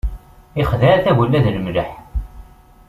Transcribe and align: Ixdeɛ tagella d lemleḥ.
Ixdeɛ 0.61 0.95
tagella 1.03 1.39
d 1.45 1.47
lemleḥ. 1.55 1.91